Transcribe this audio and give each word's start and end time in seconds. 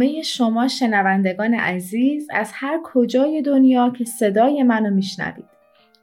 همه 0.00 0.22
شما 0.22 0.68
شنوندگان 0.68 1.54
عزیز 1.54 2.28
از 2.30 2.50
هر 2.54 2.80
کجای 2.84 3.42
دنیا 3.42 3.90
که 3.90 4.04
صدای 4.04 4.62
منو 4.62 4.94
میشنوید. 4.94 5.44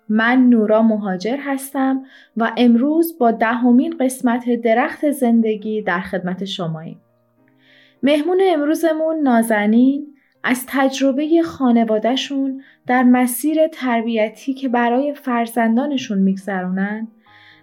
من 0.09 0.49
نورا 0.49 0.81
مهاجر 0.81 1.37
هستم 1.39 2.03
و 2.37 2.51
امروز 2.57 3.17
با 3.19 3.31
دهمین 3.31 3.97
قسمت 3.99 4.49
درخت 4.55 5.11
زندگی 5.11 5.81
در 5.81 5.99
خدمت 5.99 6.45
شماییم. 6.45 7.01
مهمون 8.03 8.41
امروزمون 8.43 9.19
نازنین 9.19 10.07
از 10.43 10.65
تجربه 10.67 11.41
خانوادهشون 11.45 12.61
در 12.87 13.03
مسیر 13.03 13.67
تربیتی 13.67 14.53
که 14.53 14.69
برای 14.69 15.13
فرزندانشون 15.13 16.17
میگذرونن 16.17 17.07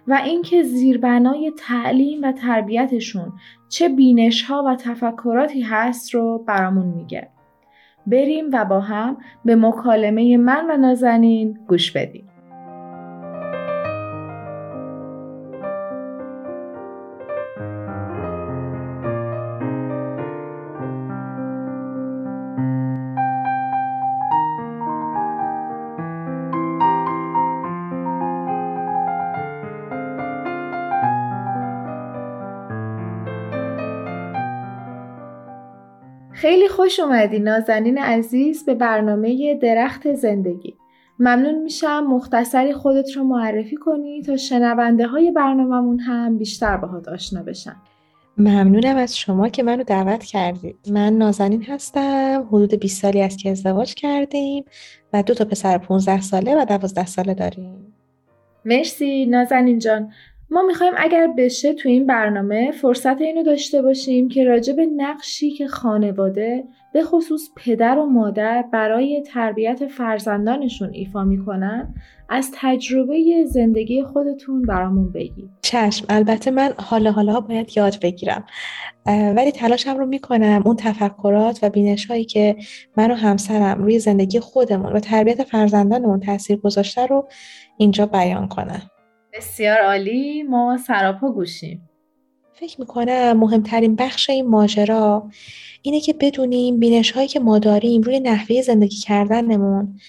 و 0.07 0.21
اینکه 0.25 0.63
زیربنای 0.63 1.53
تعلیم 1.57 2.23
و 2.23 2.31
تربیتشون 2.31 3.33
چه 3.69 3.89
بینش 3.89 4.43
ها 4.43 4.63
و 4.67 4.75
تفکراتی 4.75 5.61
هست 5.61 6.13
رو 6.13 6.43
برامون 6.47 6.85
میگه. 6.85 7.29
بریم 8.07 8.45
و 8.53 8.65
با 8.65 8.79
هم 8.79 9.17
به 9.45 9.55
مکالمه 9.55 10.37
من 10.37 10.65
و 10.71 10.77
نازنین 10.77 11.59
گوش 11.67 11.91
بدیم. 11.91 12.27
خوش 36.75 36.99
اومدی 36.99 37.39
نازنین 37.39 37.97
عزیز 37.97 38.65
به 38.65 38.73
برنامه 38.73 39.55
درخت 39.55 40.13
زندگی. 40.13 40.75
ممنون 41.19 41.63
میشم 41.63 42.03
مختصری 42.09 42.73
خودت 42.73 43.11
رو 43.11 43.23
معرفی 43.23 43.75
کنی 43.75 44.21
تا 44.21 44.37
شنونده 44.37 45.07
های 45.07 45.31
برنامهمون 45.31 45.99
هم 45.99 46.37
بیشتر 46.37 46.77
باهات 46.77 47.07
آشنا 47.07 47.43
بشن. 47.43 47.75
ممنونم 48.37 48.97
از 48.97 49.17
شما 49.17 49.49
که 49.49 49.63
منو 49.63 49.83
دعوت 49.83 50.23
کردید. 50.23 50.75
من 50.91 51.13
نازنین 51.13 51.63
هستم. 51.63 52.47
حدود 52.47 52.73
20 52.73 53.01
سالی 53.01 53.21
است 53.21 53.39
که 53.39 53.51
ازدواج 53.51 53.93
کردیم 53.93 54.65
و 55.13 55.23
دو 55.23 55.33
تا 55.33 55.45
پسر 55.45 55.77
15 55.77 56.21
ساله 56.21 56.61
و 56.61 56.65
12 56.65 57.05
ساله 57.05 57.33
داریم. 57.33 57.93
مرسی 58.65 59.25
نازنین 59.25 59.79
جان. 59.79 60.11
ما 60.49 60.61
می‌خوایم 60.61 60.93
اگر 60.97 61.27
بشه 61.37 61.73
تو 61.73 61.89
این 61.89 62.05
برنامه 62.05 62.71
فرصت 62.71 63.21
اینو 63.21 63.43
داشته 63.43 63.81
باشیم 63.81 64.29
که 64.29 64.43
راجع 64.43 64.73
به 64.73 64.85
نقشی 64.85 65.51
که 65.51 65.67
خانواده 65.67 66.63
به 66.93 67.03
خصوص 67.03 67.49
پدر 67.57 67.97
و 67.97 68.05
مادر 68.05 68.65
برای 68.71 69.21
تربیت 69.21 69.87
فرزندانشون 69.87 70.89
ایفا 70.93 71.23
می‌کنن 71.23 71.93
از 72.29 72.51
تجربه 72.53 73.45
زندگی 73.45 74.03
خودتون 74.03 74.61
برامون 74.61 75.11
بگید. 75.11 75.49
چشم. 75.61 76.05
البته 76.09 76.51
من 76.51 76.73
حالا 76.77 77.11
حالا 77.11 77.39
باید 77.39 77.77
یاد 77.77 77.99
بگیرم. 78.01 78.45
ولی 79.07 79.51
تلاشم 79.51 79.97
رو 79.97 80.05
می‌کنم 80.05 80.63
اون 80.65 80.75
تفکرات 80.75 81.59
و 81.61 81.69
بینش 81.69 82.05
هایی 82.05 82.25
که 82.25 82.55
من 82.97 83.11
و 83.11 83.13
همسرم 83.13 83.83
روی 83.83 83.99
زندگی 83.99 84.39
خودمون 84.39 84.93
و 84.93 84.99
تربیت 84.99 85.43
فرزندانمون 85.43 86.19
تاثیر 86.19 86.57
گذاشته 86.57 87.05
رو 87.05 87.27
اینجا 87.77 88.05
بیان 88.05 88.47
کنم. 88.47 88.81
بسیار 89.35 89.77
عالی. 89.81 90.43
ما 90.43 90.77
سراپا 90.87 91.31
گوشیم. 91.31 91.89
فکر 92.53 92.79
می‌کنم 92.79 93.33
مهمترین 93.33 93.95
بخش 93.95 94.29
این 94.29 94.47
ماجرا 94.47 95.29
اینه 95.81 95.99
که 95.99 96.13
بدونیم 96.13 96.79
بینش 96.79 97.11
هایی 97.11 97.27
که 97.27 97.39
ما 97.39 97.59
داریم 97.59 98.01
روی 98.01 98.19
نحوه 98.19 98.61
زندگی 98.61 98.97
کردنمون 98.97 99.99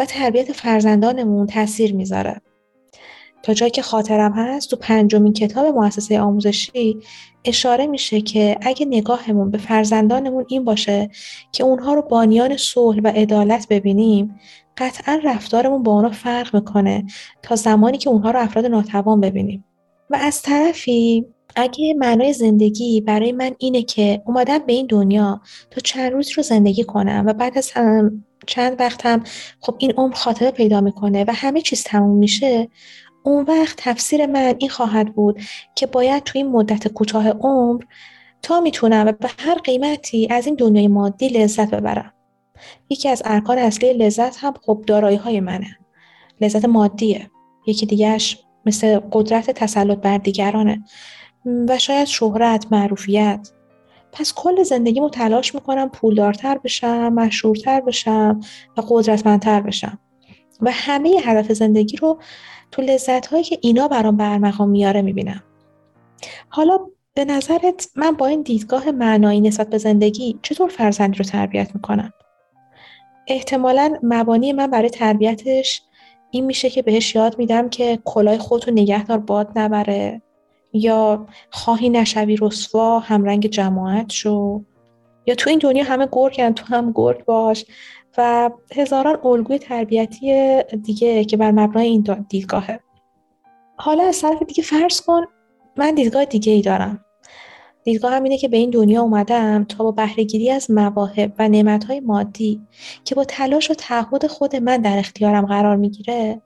و 0.00 0.04
تربیت 0.04 0.52
فرزندانمون 0.52 1.46
تاثیر 1.46 1.94
می‌ذاره. 1.94 2.40
تا 3.42 3.54
جایی 3.54 3.70
که 3.70 3.82
خاطرم 3.82 4.32
هست 4.32 4.70
تو 4.70 4.76
پنجمین 4.76 5.32
کتاب 5.32 5.66
مؤسسه 5.66 6.20
آموزشی 6.20 6.96
اشاره 7.44 7.86
میشه 7.86 8.20
که 8.20 8.58
اگه 8.62 8.86
نگاهمون 8.86 9.50
به 9.50 9.58
فرزندانمون 9.58 10.44
این 10.48 10.64
باشه 10.64 11.10
که 11.52 11.64
اونها 11.64 11.94
رو 11.94 12.02
بانیان 12.02 12.56
صلح 12.56 13.00
و 13.04 13.08
عدالت 13.08 13.66
ببینیم 13.70 14.40
قطعا 14.76 15.20
رفتارمون 15.24 15.82
با 15.82 15.92
اونا 15.92 16.10
فرق 16.10 16.54
می‌کنه 16.54 17.04
تا 17.42 17.56
زمانی 17.56 17.98
که 17.98 18.10
اونها 18.10 18.30
رو 18.30 18.40
افراد 18.40 18.66
ناتوان 18.66 19.20
ببینیم. 19.20 19.64
و 20.10 20.16
از 20.20 20.42
طرفی 20.42 21.26
اگه 21.56 21.94
معنای 21.94 22.32
زندگی 22.32 23.00
برای 23.00 23.32
من 23.32 23.50
اینه 23.58 23.82
که 23.82 24.22
اومدم 24.26 24.58
به 24.58 24.72
این 24.72 24.86
دنیا 24.86 25.40
تا 25.70 25.80
چند 25.80 26.12
روز 26.12 26.30
رو 26.36 26.42
زندگی 26.42 26.84
کنم 26.84 27.24
و 27.26 27.32
بعد 27.32 27.58
از 27.58 27.72
چند 28.46 28.80
وقت 28.80 29.06
هم 29.06 29.22
خب 29.60 29.76
این 29.78 29.92
عمر 29.92 30.14
خاطره 30.14 30.50
پیدا 30.50 30.80
می‌کنه 30.80 31.24
و 31.24 31.32
همه 31.34 31.60
چیز 31.60 31.84
تموم 31.84 32.18
میشه 32.18 32.68
اون 33.24 33.44
وقت 33.44 33.74
تفسیر 33.76 34.26
من 34.26 34.54
این 34.58 34.70
خواهد 34.70 35.14
بود 35.14 35.40
که 35.74 35.86
باید 35.86 36.22
تو 36.22 36.38
این 36.38 36.48
مدت 36.48 36.88
کوتاه 36.88 37.28
عمر 37.28 37.82
تا 38.42 38.60
می‌تونم 38.60 39.06
و 39.06 39.12
به 39.12 39.30
هر 39.38 39.54
قیمتی 39.54 40.28
از 40.30 40.46
این 40.46 40.54
دنیای 40.54 40.88
مادی 40.88 41.28
لذت 41.28 41.70
ببرم. 41.70 42.12
یکی 42.90 43.08
از 43.08 43.22
ارکان 43.24 43.58
اصلی 43.58 43.92
لذت 43.92 44.36
هم 44.44 44.54
خب 44.62 44.84
دارایی 44.86 45.16
های 45.16 45.40
منه. 45.40 45.78
لذت 46.40 46.64
مادیه. 46.64 47.30
یکی 47.66 47.86
دیگهش 47.86 48.38
مثل 48.66 49.00
قدرت 49.12 49.50
تسلط 49.50 49.98
بر 49.98 50.18
دیگرانه 50.18 50.84
و 51.68 51.78
شاید 51.78 52.06
شهرت 52.06 52.66
معروفیت. 52.70 53.50
پس 54.12 54.32
کل 54.36 54.62
زندگیمو 54.62 55.10
تلاش 55.10 55.54
می‌کنم 55.54 55.88
پولدارتر 55.88 56.58
بشم 56.58 57.12
مشهورتر 57.12 57.80
بشم 57.80 58.40
و 58.76 58.82
قدرتمندتر 58.88 59.60
بشم. 59.60 59.98
و 60.60 60.70
همه 60.70 61.10
هدف 61.24 61.52
زندگی 61.52 61.96
رو 61.96 62.18
تو 62.70 62.82
لذت 62.82 63.26
هایی 63.26 63.44
که 63.44 63.58
اینا 63.62 63.88
برام 63.88 64.16
برمقام 64.16 64.70
میاره 64.70 65.02
می‌بینم. 65.02 65.42
حالا 66.48 66.78
به 67.14 67.24
نظرت 67.24 67.88
من 67.96 68.12
با 68.12 68.26
این 68.26 68.42
دیدگاه 68.42 68.90
معنایی 68.90 69.40
نسبت 69.40 69.70
به 69.70 69.78
زندگی 69.78 70.38
چطور 70.42 70.68
فرزندی 70.68 71.18
رو 71.18 71.24
تربیت 71.24 71.74
می‌کنم؟ 71.74 72.12
احتمالا 73.26 73.98
مبانی 74.02 74.52
من 74.52 74.66
برای 74.66 74.90
تربیتش 74.90 75.82
این 76.30 76.46
میشه 76.46 76.70
که 76.70 76.82
بهش 76.82 77.14
یاد 77.14 77.38
میدم 77.38 77.68
که 77.68 77.98
کلاه 78.04 78.38
خودتو 78.38 78.70
نگهدار 78.70 79.18
باد 79.18 79.52
نبره 79.56 80.22
یا 80.72 81.26
خواهی 81.50 81.90
نشوی 81.90 82.36
رسوا 82.40 82.98
همرنگ 82.98 83.46
جماعت 83.46 84.10
شو. 84.10 84.62
یا 85.26 85.34
تو 85.34 85.50
این 85.50 85.58
دنیا 85.58 85.84
همه 85.84 86.08
گرگن 86.12 86.52
تو 86.52 86.66
هم 86.66 86.92
گرگ 86.94 87.24
باش. 87.24 87.64
و 88.18 88.50
هزاران 88.76 89.18
الگوی 89.24 89.58
تربیتی 89.58 90.62
دیگه 90.82 91.24
که 91.24 91.36
بر 91.36 91.50
مبنای 91.50 91.86
این 91.86 92.26
دیدگاهه. 92.28 92.80
حالا 93.76 94.04
از 94.04 94.20
طرف 94.20 94.42
دیگه 94.42 94.62
فرض 94.62 95.00
کن 95.00 95.22
من 95.76 95.94
دیدگاه 95.94 96.24
دیگه 96.24 96.52
ای 96.52 96.62
دارم. 96.62 97.04
دیدگاه 97.84 98.12
هم 98.12 98.22
اینه 98.22 98.38
که 98.38 98.48
به 98.48 98.56
این 98.56 98.70
دنیا 98.70 99.02
اومدم 99.02 99.64
تا 99.64 99.84
با 99.84 99.90
بهرهگیری 99.90 100.50
از 100.50 100.70
مواهب 100.70 101.32
و 101.38 101.48
نعمتهای 101.48 102.00
مادی 102.00 102.60
که 103.04 103.14
با 103.14 103.24
تلاش 103.24 103.70
و 103.70 103.74
تعهد 103.74 104.26
خود 104.26 104.56
من 104.56 104.76
در 104.76 104.98
اختیارم 104.98 105.46
قرار 105.46 105.76
می‌گیره 105.76 106.42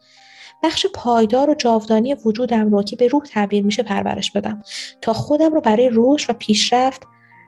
بخش 0.62 0.86
پایدار 0.94 1.50
و 1.50 1.54
جاودانی 1.54 2.14
وجودم 2.14 2.70
رو 2.70 2.82
که 2.82 2.96
به 2.96 3.08
روح 3.08 3.24
تعبیر 3.24 3.64
میشه 3.64 3.82
پرورش 3.82 4.30
بدم 4.30 4.62
تا 5.00 5.12
خودم 5.12 5.54
رو 5.54 5.60
برای 5.60 5.90
رشد 5.92 6.30
و 6.30 6.32
پیشرفت 6.32 7.02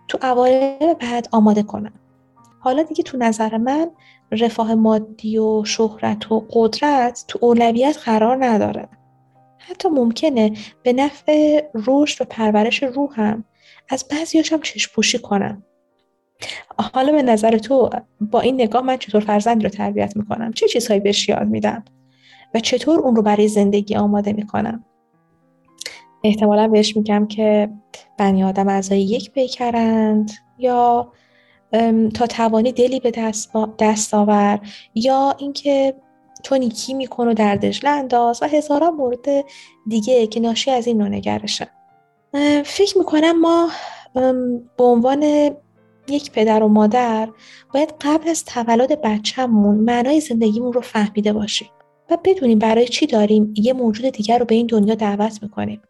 تو 0.09 0.19
اوایل 0.23 0.95
بعد 0.95 1.29
آماده 1.33 1.63
کنم. 1.63 1.93
حالا 2.61 2.83
دیگه 2.83 3.03
تو 3.03 3.19
نظر 3.19 3.57
من 3.57 3.91
رفاه 4.33 4.75
مادی 4.75 5.39
و 5.39 5.65
شهرت 5.65 6.33
و 6.33 6.47
قدرت 6.51 7.25
تو 7.29 7.39
اولویت 7.43 7.99
قرار 8.05 8.45
نداره. 8.45 8.89
حتی 9.59 9.89
ممکنه 9.89 10.53
به 10.83 10.93
نفع 10.93 11.65
رشد 11.87 12.23
و 12.23 12.25
پرورش 12.31 12.83
روحم 12.83 13.45
از 13.89 14.05
بعضیاش 14.11 14.53
هم 14.53 14.61
چشم 14.61 14.93
پوشی 14.95 15.19
کنم. 15.19 15.63
حالا 16.95 17.13
به 17.13 17.23
نظر 17.23 17.59
تو 17.59 17.91
با 18.21 18.41
این 18.41 18.55
نگاه 18.55 18.83
من 18.83 18.97
چطور 18.97 19.21
فرزند 19.21 19.63
رو 19.63 19.69
تربیت 19.69 20.17
می‌کنم؟ 20.17 20.53
چه 20.53 20.69
چیزهایی 20.69 21.01
بهش 21.01 21.29
یاد 21.29 21.49
میدم؟ 21.49 21.85
و 22.55 22.61
چطور 22.61 23.01
اون 23.01 23.17
رو 23.17 23.23
برای 23.23 23.49
زندگی 23.49 23.97
آماده 23.97 24.33
می‌کنم؟ 24.33 24.85
احتمالا 26.25 26.69
بهش 26.69 26.97
میگم 26.97 27.27
که 27.27 27.71
بنی 28.19 28.45
آدم 28.45 28.69
اعضای 28.69 29.01
یک 29.01 29.31
پیکرند 29.31 30.31
یا 30.59 31.13
تا 32.15 32.27
توانی 32.27 32.73
دلی 32.73 33.01
به 33.01 33.11
دست, 33.11 33.53
دست 33.79 34.15
آور 34.15 34.61
یا 34.95 35.35
اینکه 35.39 35.95
تو 36.45 36.57
نیکی 36.57 36.95
میکن 36.95 37.29
و 37.29 37.35
دردش 37.35 37.85
انداز 37.85 38.43
و 38.43 38.47
هزاران 38.47 38.95
مورد 38.95 39.27
دیگه 39.89 40.27
که 40.27 40.41
ناشی 40.41 40.71
از 40.71 40.87
این 40.87 40.99
نوع 40.99 41.09
نگرشه. 41.09 41.69
فکر 42.65 42.99
می‌کنم 42.99 43.41
ما 43.41 43.71
به 44.77 44.85
عنوان 44.85 45.23
یک 46.09 46.33
پدر 46.33 46.63
و 46.63 46.69
مادر 46.69 47.29
باید 47.75 47.95
قبل 48.01 48.29
از 48.29 48.45
تولد 48.45 49.01
بچهمون 49.01 49.77
معنای 49.77 50.21
زندگیمون 50.21 50.73
رو 50.73 50.81
فهمیده 50.81 51.33
باشیم 51.33 51.69
و 52.11 52.19
بدونیم 52.25 52.59
برای 52.59 52.89
چی 52.89 53.07
داریم 53.07 53.55
یه 53.57 53.73
موجود 53.73 54.09
دیگر 54.11 54.39
رو 54.39 54.45
به 54.45 54.55
این 54.55 54.67
دنیا 54.67 54.95
دعوت 54.95 55.43
می‌کنیم. 55.43 55.81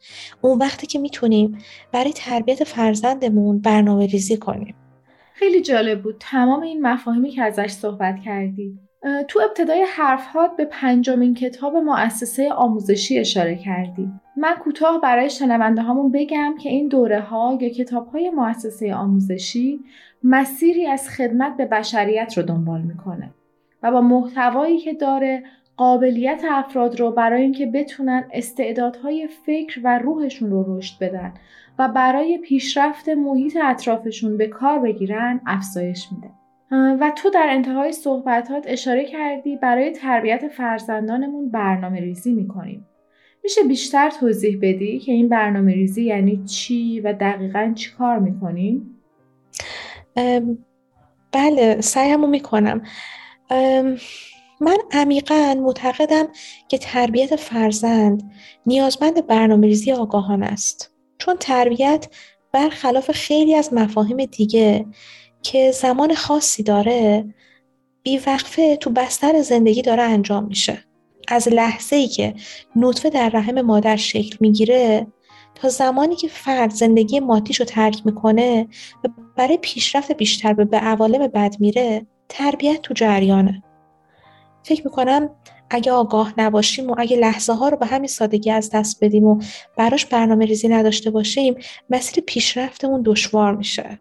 اون 0.40 0.58
وقتی 0.58 0.87
که 0.87 0.99
می‌تونیم 0.99 1.58
برای 1.93 2.12
تربیت 2.12 2.64
فرزندمون 2.64 3.58
برنامه 3.58 4.06
ریزی 4.06 4.37
کنیم. 4.37 4.75
خیلی 5.34 5.61
جالب 5.61 6.02
بود. 6.02 6.17
تمام 6.20 6.62
این 6.62 6.87
مفاهیمی 6.87 7.31
که 7.31 7.43
ازش 7.43 7.70
صحبت 7.70 8.17
کردی. 8.25 8.79
تو 9.29 9.41
ابتدای 9.49 9.87
حرفهات 9.88 10.56
به 10.56 10.64
پنجمین 10.64 11.34
کتاب 11.34 11.76
مؤسسه 11.76 12.52
آموزشی 12.52 13.19
اشاره 13.19 13.56
کردی. 13.56 14.08
من 14.38 14.55
کوتاه 14.55 15.00
برای 15.00 15.31
شنونده 15.31 15.82
هامون 15.82 16.12
بگم 16.12 16.55
که 16.61 16.69
این 16.69 16.88
دوره 16.88 17.20
ها 17.20 17.58
یا 17.61 17.69
کتاب 17.69 18.08
های 18.08 18.31
مؤسسه 18.31 18.94
آموزشی 18.94 19.81
مسیری 20.25 20.87
از 20.87 21.08
خدمت 21.08 21.56
به 21.56 21.67
بشریت 21.67 22.35
رو 22.37 22.43
دنبال 22.43 22.81
می‌کنه 22.81 23.31
و 23.82 23.93
با 23.93 24.00
محتوایی 24.00 24.79
که 24.79 24.93
داره 24.93 25.43
قابلیت 25.76 26.43
افراد 26.50 27.00
رو 27.00 27.11
برای 27.11 27.43
اینکه 27.43 27.67
بتونن 27.67 28.25
استعدادهای 28.32 29.29
فکر 29.46 29.81
و 29.85 29.99
روحشون 29.99 30.50
رو 30.50 30.76
رشد 30.76 30.99
بدن 31.05 31.34
و 31.79 31.88
برای 31.88 32.38
پیشرفت 32.38 33.08
محیط 33.08 33.58
اطرافشون 33.62 34.37
به 34.37 34.46
کار 34.46 34.79
بگیرن 34.79 35.41
افزایش 35.46 36.08
میده. 36.12 36.31
و 36.70 37.12
تو 37.17 37.31
در 37.31 37.46
انتهای 37.50 37.93
صحبتات 37.93 38.64
اشاره 38.69 39.05
کردی 39.05 39.56
برای 39.56 39.91
تربیت 39.91 40.49
فرزندانمون 40.49 41.50
برنامه 41.50 42.00
ریزی 42.00 42.32
می‌کنیم. 42.32 42.87
میشه 43.44 43.62
بیشتر 43.62 44.11
توضیح 44.11 44.58
بدی 44.62 44.99
که 44.99 45.12
این 45.12 45.29
برنامه 45.29 45.73
ریزی 45.75 46.05
یعنی 46.05 46.44
چی 46.44 47.00
و 47.00 47.12
دقیقا 47.12 47.73
چی 47.76 47.90
کار 47.99 48.19
می‌کنیم؟ 48.19 49.00
بله 51.32 51.81
سعیمو 51.81 52.26
می‌کنم. 52.26 52.82
من 54.61 54.79
عمیقا 54.93 55.55
معتقدم 55.58 56.26
که 56.69 56.79
تربیت 56.79 57.37
فرزند 57.37 58.31
نیازمند 58.67 59.26
برنامه 59.26 59.67
ریزی 59.67 59.93
آگاهان 59.93 60.43
است. 60.43 60.93
چون 61.19 61.37
تربیت 61.41 62.08
برخلاف 62.52 63.11
خیلی 63.11 63.55
از 63.55 63.73
مفاهیم 63.73 64.25
دیگه 64.25 64.87
که 65.43 65.70
زمان 65.70 66.14
خاصی 66.14 66.62
داره 66.62 67.34
بیوقفه 68.02 68.76
تو 68.76 68.91
بستر 68.91 69.43
زندگی 69.43 69.82
داره 69.82 70.02
انجام 70.02 70.44
میشه. 70.44 70.84
از 71.28 71.48
لحظه 71.48 71.96
ای 71.96 72.08
که 72.08 72.34
نطفه 72.76 73.10
در 73.10 73.28
رحم 73.28 73.60
مادر 73.60 73.96
شکل 73.96 74.36
می‌گیره 74.40 75.06
تا 75.54 75.69
زمانی 75.69 76.16
که 76.16 76.28
فرد 76.28 76.70
زندگی 76.70 77.20
مادیش 77.20 77.60
رو 77.60 77.66
ترک 77.66 78.02
می‌کنه 78.04 78.69
و 79.04 79.08
برای 79.36 79.56
پیشرفت 79.56 80.12
بیشتر 80.12 80.52
به 80.52 80.78
عوالم 80.78 81.26
بد 81.26 81.54
میره 81.60 82.06
تربیت 82.28 82.82
تو 82.82 82.94
جریانه. 82.94 83.62
فکر 84.62 84.84
می‌کنم 84.84 85.30
اگه 85.70 85.92
آگاه 85.92 86.34
نباشیم 86.38 86.90
و 86.90 86.94
اگه 86.98 87.16
لحظه 87.16 87.52
ها 87.52 87.69
رو 87.69 87.76
به 87.76 87.86
همین 87.86 88.08
سادگی 88.08 88.50
از 88.50 88.70
دست 88.70 89.04
بدیم 89.04 89.24
و 89.24 89.42
براش 89.76 90.06
برنامه 90.06 90.44
ریزی 90.44 90.69
نداشته 90.69 91.10
باشیم 91.10 91.54
مسیر 91.90 92.24
پیشرفتمون 92.26 93.02
دشوار 93.02 93.56
میشه. 93.56 94.00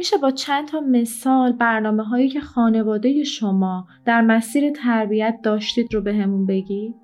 میشه 0.00 0.16
با 0.16 0.30
چند 0.30 0.68
تا 0.68 0.80
مثال 0.80 1.52
برنامه 1.52 2.04
هایی 2.04 2.28
که 2.28 2.40
خانواده 2.40 3.24
شما 3.24 3.86
در 4.04 4.20
مسیر 4.20 4.72
تربیت 4.72 5.38
داشتید 5.42 5.94
رو 5.94 6.00
به 6.00 6.14
همون 6.14 6.46
بگی؟ 6.46 6.94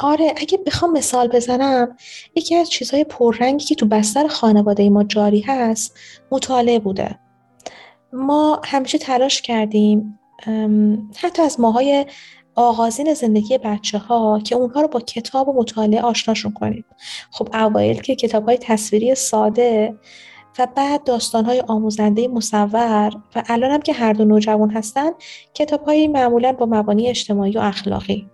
آره 0.00 0.34
اگه 0.36 0.58
بخوام 0.66 0.92
مثال 0.92 1.28
بزنم 1.28 1.96
یکی 2.34 2.56
از 2.56 2.70
چیزهای 2.70 3.04
پررنگی 3.04 3.64
که 3.64 3.74
تو 3.74 3.86
بستر 3.86 4.26
خانواده 4.26 4.90
ما 4.90 5.04
جاری 5.04 5.40
هست 5.40 5.98
مطالعه 6.30 6.78
بوده 6.78 7.18
ما 8.12 8.60
همیشه 8.64 8.98
تلاش 8.98 9.42
کردیم 9.42 10.18
حتی 11.16 11.42
از 11.42 11.60
ماهای 11.60 12.06
آغازین 12.54 13.14
زندگی 13.14 13.58
بچه 13.58 13.98
ها 13.98 14.40
که 14.44 14.54
اونها 14.54 14.80
رو 14.80 14.88
با 14.88 15.00
کتاب 15.00 15.48
و 15.48 15.52
مطالعه 15.52 16.02
آشناشون 16.02 16.52
کنیم 16.52 16.84
خب 17.30 17.48
اوایل 17.54 18.00
که 18.00 18.16
کتاب 18.16 18.44
های 18.44 18.58
تصویری 18.58 19.14
ساده 19.14 19.94
و 20.58 20.66
بعد 20.76 21.04
داستان 21.04 21.44
های 21.44 21.60
آموزنده 21.60 22.28
مصور 22.28 23.10
و 23.34 23.42
الان 23.48 23.70
هم 23.70 23.80
که 23.80 23.92
هر 23.92 24.12
دو 24.12 24.24
نوجوان 24.24 24.70
هستن 24.70 25.10
کتاب 25.54 25.84
های 25.84 26.08
معمولا 26.08 26.52
با 26.52 26.66
مبانی 26.66 27.08
اجتماعی 27.08 27.52
و 27.52 27.60
اخلاقی. 27.60 28.30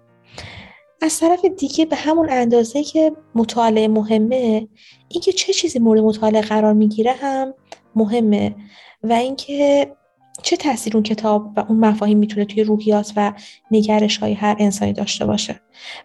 از 1.03 1.21
طرف 1.21 1.45
دیگه 1.45 1.85
به 1.85 1.97
همون 1.97 2.29
اندازه 2.31 2.83
که 2.83 3.13
مطالعه 3.35 3.89
مهمه 3.89 4.69
اینکه 5.09 5.33
چه 5.33 5.53
چیزی 5.53 5.79
مورد 5.79 6.01
مطالعه 6.01 6.43
قرار 6.43 6.73
می‌گیره 6.73 7.13
هم 7.13 7.55
مهمه 7.95 8.55
و 9.03 9.13
اینکه 9.13 9.91
چه 10.43 10.57
تاثیر 10.57 10.97
اون 10.97 11.03
کتاب 11.03 11.53
و 11.57 11.61
اون 11.69 11.79
مفاهیم 11.79 12.19
می‌تونه 12.19 12.45
توی 12.45 12.65
روحیات 12.65 13.13
و 13.17 13.33
نگرش 13.71 14.19
های 14.19 14.33
هر 14.33 14.57
انسانی 14.59 14.93
داشته 14.93 15.27
باشه. 15.27 15.61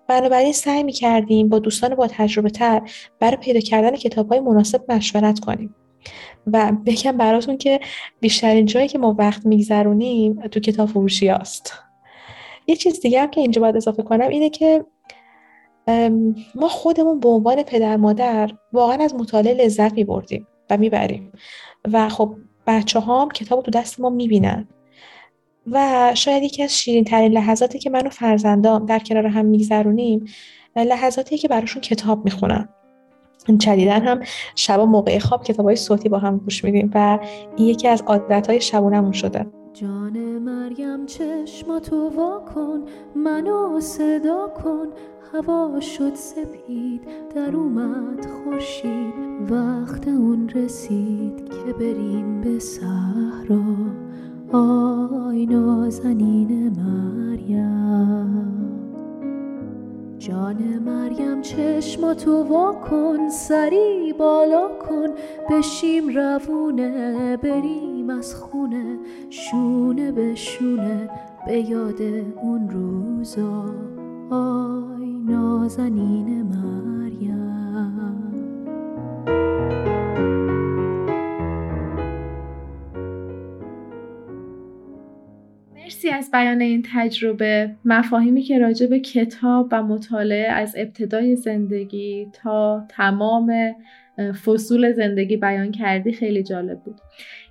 بنابراین 0.07 0.53
سعی 0.53 0.83
می‌کردیم 0.83 1.49
با 1.49 1.59
دوستان 1.59 1.95
با 1.95 2.07
تجربه 2.07 2.49
تر 2.49 2.81
برای 3.19 3.37
پیدا 3.37 3.59
کردن 3.59 3.95
کتاب 3.95 4.29
های 4.29 4.39
مناسب 4.39 4.91
مشورت 4.91 5.39
کنیم. 5.39 5.75
و 6.47 6.71
بگم 6.85 7.17
براتون 7.17 7.57
که 7.57 7.79
بیشترین 8.19 8.65
جایی 8.65 8.87
که 8.87 8.97
ما 8.97 9.15
وقت 9.19 9.45
میگذرونیم 9.45 10.47
تو 10.47 10.59
کتاب 10.59 10.89
فروشی 10.89 11.27
هست. 11.27 11.73
یه 12.67 12.75
چیز 12.75 12.99
دیگه 12.99 13.21
هم 13.21 13.29
که 13.29 13.41
اینجا 13.41 13.61
باید 13.61 13.75
اضافه 13.75 14.03
کنم 14.03 14.27
اینه 14.27 14.49
که 14.49 14.85
ما 16.55 16.67
خودمون 16.69 17.19
به 17.19 17.29
عنوان 17.29 17.63
پدر 17.63 17.97
مادر 17.97 18.51
واقعا 18.73 19.03
از 19.03 19.15
مطالعه 19.15 19.53
لذت 19.53 19.93
میبردیم 19.93 20.47
و 20.69 20.77
می‌بریم. 20.77 21.31
و 21.91 22.09
خب 22.09 22.35
بچه 22.67 22.99
ها 22.99 23.21
هم 23.21 23.29
کتاب 23.29 23.63
تو 23.63 23.71
دست 23.71 23.99
ما 23.99 24.09
می‌بینن. 24.09 24.67
و 25.71 26.11
شاید 26.15 26.43
یکی 26.43 26.63
از 26.63 26.77
شیرین 26.77 27.03
ترین 27.03 27.31
لحظاتی 27.31 27.79
که 27.79 27.89
من 27.89 28.07
و 28.07 28.09
فرزندام 28.09 28.85
در 28.85 28.99
کنار 28.99 29.25
هم 29.25 29.45
میگذرونیم 29.45 30.25
لحظاتی 30.75 31.37
که 31.37 31.47
براشون 31.47 31.81
کتاب 31.81 32.25
می‌خونم 32.25 32.69
جدیدن 33.57 34.07
هم 34.07 34.19
شبا 34.55 34.85
موقع 34.85 35.19
خواب 35.19 35.43
کتاب 35.43 35.65
های 35.65 35.75
صوتی 35.75 36.09
با 36.09 36.17
هم 36.17 36.37
گوش 36.37 36.63
میدیم 36.63 36.91
و 36.95 37.19
این 37.55 37.67
یکی 37.67 37.87
از 37.87 38.01
عادت 38.01 38.47
های 38.47 38.61
شبونمون 38.61 39.11
شده. 39.11 39.45
جان 39.73 40.17
مریم 40.17 41.05
چشماتو 41.05 42.09
وا 42.09 42.39
کن 42.55 42.83
منو 43.15 43.79
صدا 43.79 44.47
کن. 44.63 44.87
هوا 45.33 45.79
شد 45.79 46.15
سپید 46.15 47.01
در 47.35 47.55
اومد 47.55 48.25
خورشید. 48.25 49.13
وقت 49.49 50.07
اون 50.07 50.49
رسید 50.49 51.49
که 51.49 51.73
بریم 51.79 52.41
به 52.41 52.59
صحرا. 52.59 53.63
آی 54.53 55.45
نازنین 55.45 56.69
مریم. 56.69 58.12
جان 60.27 60.57
مریم 60.85 61.41
چشماتو 61.41 62.43
وا 62.43 62.73
کن 62.73 63.29
سری 63.29 64.13
بالا 64.13 64.67
کن. 64.67 65.07
بشیم 65.49 66.09
روونه 66.09 67.37
بریم 67.37 68.09
از 68.09 68.35
خونه. 68.35 68.99
شونه 69.29 70.11
به 70.11 70.35
شونه 70.35 71.09
به 71.45 71.69
یاد 71.69 72.01
اون 72.41 72.69
روزا. 72.69 73.65
آی 74.29 75.05
نازنین 75.25 76.41
مریم 76.41 76.92
از 86.13 86.31
بیان 86.31 86.61
این 86.61 86.85
تجربه 86.93 87.75
مفاهیمی 87.85 88.41
که 88.41 88.59
راجع 88.59 88.87
به 88.87 88.99
کتاب 88.99 89.67
و 89.71 89.83
مطالعه 89.83 90.51
از 90.51 90.75
ابتدای 90.77 91.35
زندگی 91.35 92.27
تا 92.33 92.85
تمام 92.89 93.75
فصول 94.45 94.91
زندگی 94.91 95.37
بیان 95.37 95.71
کردی 95.71 96.13
خیلی 96.13 96.43
جالب 96.43 96.79
بود. 96.79 97.01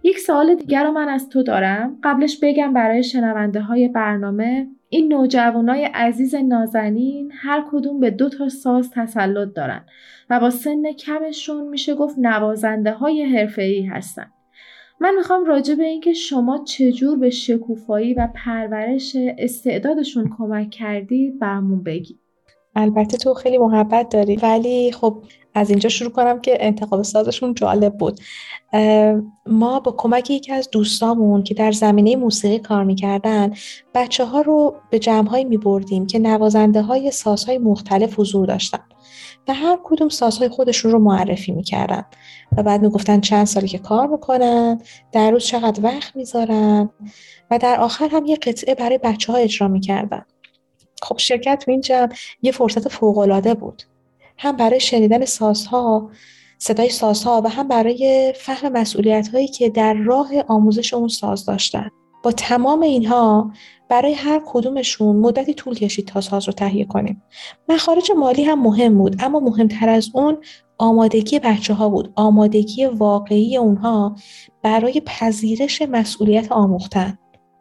یک 0.02 0.18
سوال 0.18 0.54
دیگر 0.54 0.84
رو 0.84 0.92
من 0.92 1.08
از 1.08 1.28
تو 1.28 1.42
دارم. 1.42 1.98
قبلش 2.02 2.38
بگم 2.42 2.72
برای 2.72 3.02
شنونده 3.02 3.60
های 3.60 3.88
برنامه 3.88 4.66
این 4.88 5.12
نوجوانای 5.12 5.84
عزیز 5.84 6.34
نازنین 6.34 7.32
هر 7.34 7.64
کدوم 7.70 8.00
به 8.00 8.10
دو 8.10 8.28
تا 8.28 8.48
ساز 8.48 8.90
تسلط 8.90 9.54
دارن 9.54 9.84
و 10.30 10.40
با 10.40 10.50
سن 10.50 10.92
کمشون 10.92 11.68
میشه 11.68 11.94
گفت 11.94 12.18
نوازنده 12.18 12.92
های 12.92 13.22
حرفه‌ای 13.22 13.82
هستن. 13.82 14.26
من 15.02 15.14
می‌خوام 15.16 15.44
راجع 15.44 15.74
به 15.74 15.84
اینکه 15.84 16.12
شما 16.12 16.64
چجور 16.64 17.18
به 17.18 17.30
شکوفایی 17.30 18.14
و 18.14 18.28
پرورش 18.34 19.16
استعدادشون 19.38 20.30
کمک 20.38 20.70
کردید 20.70 21.38
برامون 21.38 21.82
بگید. 21.82 22.18
البته 22.76 23.16
تو 23.16 23.34
خیلی 23.34 23.58
محبت 23.58 24.08
داری 24.08 24.36
ولی 24.36 24.92
خب 24.92 25.22
از 25.54 25.70
اینجا 25.70 25.88
شروع 25.88 26.10
کنم 26.10 26.40
که 26.40 26.56
انتخاب 26.60 27.02
سازشون 27.02 27.54
جالب 27.54 27.98
بود. 27.98 28.20
ما 29.46 29.80
با 29.80 29.94
کمک 29.98 30.30
یکی 30.30 30.52
از 30.52 30.70
دوستامون 30.70 31.42
که 31.42 31.54
در 31.54 31.72
زمینه 31.72 32.16
موسیقی 32.16 32.58
کار 32.58 32.84
می‌کردن 32.84 33.54
بچه 33.94 34.24
ها 34.24 34.40
رو 34.40 34.74
به 34.90 34.98
جمع 34.98 35.28
های 35.28 35.44
می 35.44 35.56
بردیم 35.56 36.06
که 36.06 36.18
نوازنده 36.18 36.82
های 36.82 37.10
سازهای 37.10 37.58
مختلف 37.58 38.20
حضور 38.20 38.46
داشتن. 38.46 38.91
و 39.48 39.54
هر 39.54 39.78
کدوم 39.84 40.08
سازهای 40.08 40.48
خودشون 40.48 40.92
رو 40.92 40.98
معرفی 40.98 41.52
می‌کردن. 41.52 42.04
و 42.56 42.62
بعد 42.62 42.82
می‌گفتن 42.82 43.20
چند 43.20 43.46
سالی 43.46 43.68
که 43.68 43.78
کار 43.78 44.06
می‌کنن 44.06 44.80
در 45.12 45.30
روز 45.30 45.44
چقدر 45.44 45.84
وقت 45.84 46.16
می‌ذارن 46.16 46.90
و 47.50 47.58
در 47.58 47.80
آخر 47.80 48.08
هم 48.08 48.26
یه 48.26 48.36
قطعه 48.36 48.74
برای 48.74 48.98
بچه 48.98 49.32
ها 49.32 49.38
اجرا 49.38 49.68
می‌کردن. 49.68 50.24
خب 51.02 51.18
شرکت 51.18 51.62
تو 51.64 51.70
این 51.70 51.80
جمع 51.80 52.08
یه 52.42 52.52
فرصت 52.52 52.88
فوقالعاده 52.88 53.54
بود. 53.54 53.82
هم 54.38 54.56
برای 54.56 54.80
شنیدن 54.80 55.24
سازها 55.24 56.10
صدای 56.58 56.88
سازها 56.88 57.42
و 57.44 57.48
هم 57.48 57.68
برای 57.68 58.34
فهم 58.36 58.72
مسئولیت 58.72 59.28
هایی 59.28 59.48
که 59.48 59.70
در 59.70 59.94
راه 59.94 60.30
آموزش 60.48 60.94
اون 60.94 61.08
ساز 61.08 61.46
داشتن. 61.46 61.90
با 62.22 62.32
تمام 62.32 62.80
اینها 62.80 63.52
برای 63.88 64.12
هر 64.12 64.42
کدومشون 64.46 65.16
مدتی 65.16 65.54
طول 65.54 65.74
کشید 65.74 66.06
تا 66.06 66.20
ساز 66.20 66.46
رو 66.46 66.52
تهیه 66.52 66.84
کنیم. 66.84 67.22
مخارج 67.68 68.10
مالی 68.16 68.44
هم 68.44 68.62
مهم 68.62 68.98
بود 68.98 69.16
اما 69.18 69.40
مهمتر 69.40 69.88
از 69.88 70.10
اون 70.14 70.36
آمادگی 70.78 71.38
بچه 71.38 71.74
ها 71.74 71.88
بود. 71.88 72.12
آمادگی 72.16 72.86
واقعی 72.86 73.56
اونها 73.56 74.16
برای 74.62 75.02
پذیرش 75.06 75.82
مسئولیت 75.82 76.52
آموختن. 76.52 77.18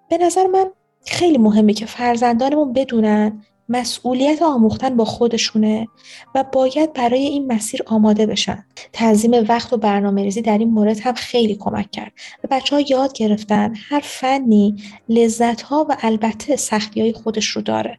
به 0.09 0.17
نظر 0.17 0.47
من 0.47 0.65
خیلی 1.07 1.37
مهمه 1.37 1.73
که 1.73 1.85
فرزندانمون 1.85 2.73
بدونن 2.73 3.41
مسئولیت 3.71 4.41
آموختن 4.41 4.97
با 4.97 5.05
خودشونه 5.05 5.87
و 6.35 6.43
باید 6.43 6.93
برای 6.93 7.25
این 7.25 7.51
مسیر 7.51 7.83
آماده 7.85 8.25
بشن. 8.25 8.65
تنظیم 8.93 9.31
وقت 9.49 9.73
و 9.73 9.77
برنامه 9.77 10.23
ریزی 10.23 10.41
در 10.41 10.57
این 10.57 10.69
مورد 10.69 10.99
هم 10.99 11.13
خیلی 11.13 11.55
کمک 11.55 11.91
کرد 11.91 12.11
و 12.43 12.47
بچه 12.51 12.75
ها 12.75 12.81
یاد 12.81 13.13
گرفتن 13.13 13.73
هر 13.89 13.99
فنی 13.99 14.83
لذت 15.09 15.61
ها 15.61 15.85
و 15.89 15.97
البته 16.01 16.55
سختی 16.55 17.01
های 17.01 17.13
خودش 17.13 17.47
رو 17.47 17.61
داره 17.61 17.97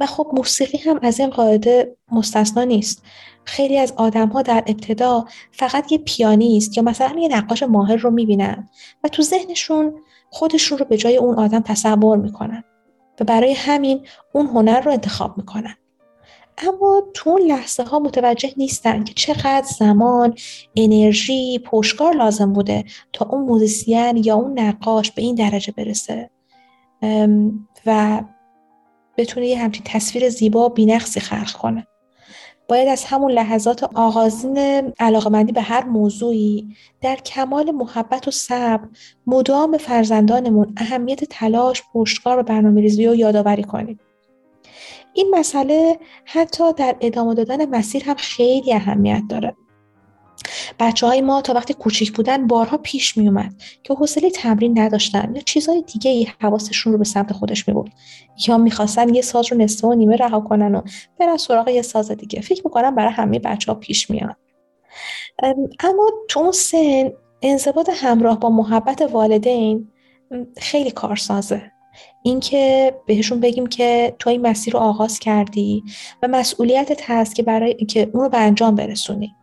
و 0.00 0.06
خب 0.06 0.30
موسیقی 0.36 0.78
هم 0.78 0.98
از 1.02 1.20
این 1.20 1.30
قاعده 1.30 1.96
مستثنا 2.12 2.64
نیست. 2.64 3.02
خیلی 3.44 3.78
از 3.78 3.92
آدم 3.96 4.28
ها 4.28 4.42
در 4.42 4.64
ابتدا 4.66 5.24
فقط 5.52 5.92
یه 5.92 5.98
پیانیست 5.98 6.76
یا 6.76 6.82
مثلا 6.82 7.20
یه 7.20 7.28
نقاش 7.28 7.62
ماهر 7.62 7.96
رو 7.96 8.10
می‌بینن 8.10 8.68
و 9.04 9.08
تو 9.08 9.22
ذهنشون 9.22 9.94
خودشون 10.30 10.78
رو 10.78 10.84
به 10.84 10.96
جای 10.96 11.16
اون 11.16 11.38
آدم 11.38 11.60
تصور 11.60 12.18
می‌کنن 12.18 12.64
و 13.20 13.24
برای 13.24 13.52
همین 13.52 14.06
اون 14.32 14.46
هنر 14.46 14.80
رو 14.80 14.92
انتخاب 14.92 15.38
می‌کنن 15.38 15.76
اما 16.58 17.02
تو 17.14 17.30
اون 17.30 17.42
لحظه 17.42 17.82
ها 17.82 17.98
متوجه 17.98 18.52
نیستن 18.56 19.04
که 19.04 19.14
چقدر 19.14 19.66
زمان، 19.78 20.34
انرژی، 20.76 21.58
پشتکار 21.58 22.14
لازم 22.14 22.52
بوده 22.52 22.84
تا 23.12 23.24
اون 23.24 23.44
موزیسین 23.44 24.16
یا 24.16 24.34
اون 24.34 24.58
نقاش 24.58 25.10
به 25.10 25.22
این 25.22 25.34
درجه 25.34 25.72
برسه 25.72 26.30
و 27.86 28.22
بتونه 29.16 29.46
یه 29.46 29.58
همچین 29.58 29.82
تصویر 29.86 30.28
زیبا 30.28 30.68
بینقصی 30.68 31.20
خلق 31.20 31.52
کنه. 31.52 31.86
باید 32.70 32.88
از 32.88 33.04
همون 33.04 33.30
لحظات 33.32 33.82
آغازین 33.94 34.58
علاقمندی 34.98 35.52
به 35.52 35.60
هر 35.60 35.84
موضوعی 35.84 36.76
در 37.00 37.16
کمال 37.16 37.70
محبت 37.70 38.28
و 38.28 38.30
صبر 38.30 38.88
مدام 39.26 39.76
فرزندانمون 39.76 40.72
اهمیت 40.76 41.24
تلاش، 41.24 41.82
پشتکار 41.94 42.38
و 42.38 42.42
برنامه 42.42 42.80
ریزی 42.80 43.06
رو 43.06 43.14
یادآوری 43.14 43.64
کنیم. 43.64 44.00
این 45.12 45.34
مسئله 45.34 45.98
حتی 46.24 46.72
در 46.72 46.96
ادامه 47.00 47.34
دادن 47.34 47.68
مسیر 47.68 48.04
هم 48.04 48.14
خیلی 48.14 48.72
اهمیت 48.72 49.22
داره. 49.28 49.56
بچه 50.78 51.06
های 51.06 51.20
ما 51.20 51.42
تا 51.42 51.52
وقتی 51.52 51.74
کوچیک 51.74 52.12
بودن 52.12 52.46
بارها 52.46 52.76
پیش 52.76 53.16
می 53.16 53.28
اومد 53.28 53.54
که 53.82 53.94
حوصله 53.94 54.30
تمرین 54.30 54.78
نداشتن 54.78 55.32
یا 55.34 55.40
چیزهای 55.40 55.82
دیگه 55.82 56.10
ای 56.10 56.26
حواسشون 56.40 56.92
رو 56.92 56.98
به 56.98 57.04
سمت 57.04 57.32
خودش 57.32 57.68
می 57.68 57.74
بود 57.74 57.90
یا 58.48 58.58
می‌خواستن 58.58 59.14
یه 59.14 59.22
ساز 59.22 59.52
رو 59.52 59.58
نصفه 59.58 59.88
و 59.88 59.94
نیمه 59.94 60.16
رها 60.16 60.40
کنن 60.40 60.74
و 60.74 60.82
برن 61.20 61.36
سراغ 61.36 61.68
یه 61.68 61.82
ساز 61.82 62.10
دیگه. 62.10 62.40
فکر 62.40 62.62
می‌کنم 62.64 62.94
برای 62.94 63.12
همه 63.12 63.38
بچه 63.38 63.72
ها 63.72 63.78
پیش 63.78 64.10
میاد. 64.10 64.36
اما 65.80 66.10
تو 66.28 66.40
اون 66.40 66.52
سن 66.52 67.10
انضباط 67.42 67.90
همراه 67.94 68.40
با 68.40 68.50
محبت 68.50 69.02
والدین 69.02 69.88
خیلی 70.56 70.90
کارسازه. 70.90 71.72
اینکه 72.22 72.94
بهشون 73.06 73.40
بگیم 73.40 73.66
که 73.66 74.16
تو 74.18 74.30
این 74.30 74.46
مسیر 74.46 74.74
رو 74.74 74.80
آغاز 74.80 75.18
کردی 75.18 75.82
و 76.22 76.28
مسئولیتت 76.28 77.10
هست 77.10 77.34
که 77.34 77.42
برای 77.42 77.74
که 77.74 78.10
اون 78.12 78.22
رو 78.22 78.28
به 78.28 78.38
انجام 78.38 78.74
برسونی. 78.74 79.34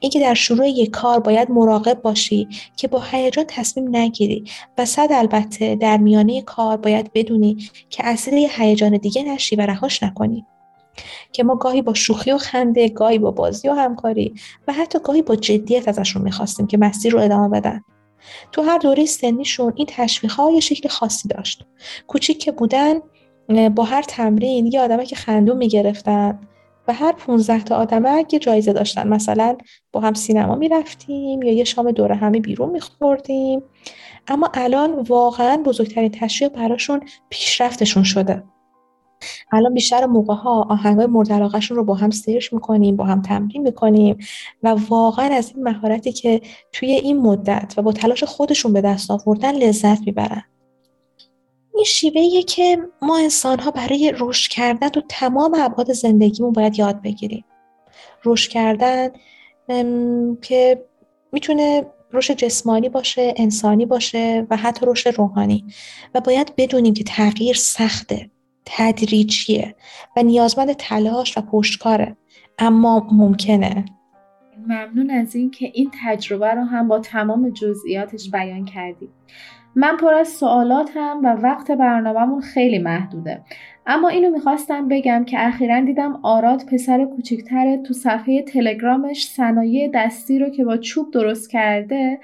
اینکه 0.00 0.20
در 0.20 0.34
شروع 0.34 0.68
یک 0.68 0.90
کار 0.90 1.20
باید 1.20 1.50
مراقب 1.50 2.02
باشی 2.02 2.48
که 2.76 2.88
با 2.88 3.02
هیجان 3.10 3.44
تصمیم 3.48 3.96
نگیری 3.96 4.44
و 4.78 4.84
صد 4.84 5.08
البته 5.10 5.74
در 5.74 5.96
میانه 5.96 6.42
کار 6.42 6.76
باید 6.76 7.12
بدونی 7.12 7.68
که 7.90 8.04
یه 8.32 8.50
هیجان 8.52 8.96
دیگه 8.96 9.22
نشی 9.22 9.56
و 9.56 9.60
رهاش 9.60 10.02
نکنی. 10.02 10.46
که 11.32 11.44
ما 11.44 11.56
گاهی 11.56 11.82
با 11.82 11.94
شوخی 11.94 12.32
و 12.32 12.38
خنده 12.38 12.88
گاهی 12.88 13.18
با 13.18 13.30
بازی 13.30 13.68
و 13.68 13.72
همکاری 13.72 14.34
و 14.68 14.72
حتی 14.72 14.98
گاهی 14.98 15.22
با 15.22 15.36
جدیت 15.36 15.88
ازشون 15.88 16.22
می‌خواستیم 16.22 16.66
که 16.66 16.78
مسیر 16.78 17.12
رو 17.12 17.18
ادامه 17.18 17.48
بدن. 17.48 17.80
تو 18.52 18.62
هر 18.62 18.78
دوره 18.78 19.06
سنیشون 19.06 19.72
این 19.76 19.86
تشویق 19.90 20.32
های 20.32 20.60
شکل 20.60 20.88
خاصی 20.88 21.28
داشت. 21.28 21.64
کوچیک 22.06 22.38
که 22.38 22.52
بودن 22.52 23.00
با 23.74 23.84
هر 23.84 24.02
تمرین 24.02 24.66
یه 24.66 24.80
آدمه 24.80 25.06
که 25.06 25.16
خندون 25.16 25.56
می‌گرفتن 25.56 26.40
و 26.88 26.92
هر 26.92 27.12
15 27.12 27.62
تا 27.62 27.76
آدمه 27.76 28.24
یه 28.32 28.38
جایزه 28.38 28.72
داشتن. 28.72 29.08
مثلا 29.08 29.56
با 29.92 30.00
هم 30.00 30.14
سینما 30.14 30.54
می‌رفتیم 30.54 31.42
یا 31.42 31.52
یه 31.52 31.64
شام 31.64 31.90
دوره 31.90 32.14
همی 32.14 32.40
بیرون 32.40 32.70
میخوردیم. 32.70 33.62
اما 34.28 34.50
الان 34.54 35.00
واقعا 35.00 35.56
بزرگترین 35.56 36.10
تشویق 36.10 36.52
براشون 36.52 37.00
پیشرفتشون 37.30 38.02
شده. 38.02 38.42
الان 39.52 39.74
بیشتر 39.74 40.06
موقع 40.06 40.34
ها 40.34 40.62
آهنگای 40.62 41.06
مورد 41.06 41.32
رو 41.70 41.84
با 41.84 41.94
هم 41.94 42.10
سرچ 42.10 42.52
می‌کنیم 42.52 42.96
با 42.96 43.04
هم 43.04 43.22
تمرین 43.22 43.62
می‌کنیم 43.62 44.18
و 44.62 44.68
واقعا 44.88 45.26
از 45.34 45.52
این 45.54 45.64
مهارتی 45.64 46.12
که 46.12 46.40
توی 46.72 46.90
این 46.90 47.18
مدت 47.18 47.74
و 47.76 47.82
با 47.82 47.92
تلاش 47.92 48.24
خودشون 48.24 48.72
به 48.72 48.80
دست 48.80 49.10
آوردن 49.10 49.54
لذت 49.54 50.00
می‌برن. 50.06 50.42
این 51.74 51.84
شیوهیه 51.84 52.42
که 52.42 52.78
ما 53.02 53.18
انسان 53.18 53.58
ها 53.58 53.70
برای 53.70 54.14
رشد 54.18 54.50
کردن 54.50 54.88
تو 54.88 55.02
تمام 55.08 55.54
ابعاد 55.54 55.92
زندگیمون 55.92 56.52
باید 56.52 56.78
یاد 56.78 57.02
بگیریم. 57.02 57.44
رشد 58.24 58.50
کردن 58.50 59.08
که 60.42 60.84
می‌تونه 61.32 61.86
رشد 62.12 62.34
جسمانی 62.34 62.88
باشه 62.88 63.34
انسانی 63.36 63.86
باشه 63.86 64.46
و 64.50 64.56
حتی 64.56 64.86
رشد 64.86 65.10
روحانی. 65.10 65.64
و 66.14 66.20
باید 66.20 66.52
بدونیم 66.56 66.94
که 66.94 67.04
تغییر 67.04 67.56
سخته 67.56 68.30
تدریجیه 68.64 69.74
و 70.16 70.22
نیازمند 70.22 70.72
تلاش 70.72 71.38
و 71.38 71.40
پشتکاره 71.40 72.16
اما 72.58 73.06
ممکنه. 73.12 73.84
ممنون 74.66 75.10
از 75.10 75.34
این 75.34 75.50
که 75.50 75.70
این 75.74 75.90
تجربه 76.04 76.54
رو 76.54 76.64
هم 76.64 76.88
با 76.88 76.98
تمام 76.98 77.50
جزئیاتش 77.50 78.30
بیان 78.30 78.64
کردی. 78.64 79.08
من 79.76 79.96
پر 79.96 80.14
از 80.14 80.28
سوالاتم 80.28 81.20
و 81.24 81.26
وقت 81.26 81.70
برنامهمون 81.70 82.40
خیلی 82.40 82.78
محدوده. 82.78 83.40
اما 83.86 84.08
اینو 84.08 84.30
می‌خواستم 84.30 84.88
بگم 84.88 85.24
که 85.24 85.46
اخیرا 85.46 85.80
دیدم 85.80 86.20
آراد 86.22 86.62
پسر 86.72 87.04
کوچیکتره 87.04 87.76
تو 87.76 87.94
صفحه 87.94 88.42
تلگرامش 88.42 89.26
صنایع 89.26 89.90
دستی 89.94 90.38
رو 90.38 90.48
که 90.48 90.64
با 90.64 90.76
چوب 90.76 91.10
درست 91.10 91.50
کرده 91.50 92.18